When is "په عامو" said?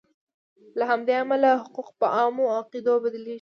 1.99-2.43